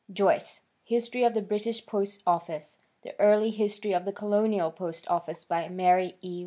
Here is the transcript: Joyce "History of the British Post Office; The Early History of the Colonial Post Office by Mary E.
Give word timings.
Joyce 0.11 0.61
"History 0.83 1.21
of 1.23 1.35
the 1.35 1.43
British 1.43 1.85
Post 1.85 2.23
Office; 2.25 2.79
The 3.03 3.13
Early 3.19 3.51
History 3.51 3.93
of 3.93 4.03
the 4.03 4.11
Colonial 4.11 4.71
Post 4.71 5.07
Office 5.07 5.43
by 5.43 5.69
Mary 5.69 6.17
E. 6.23 6.39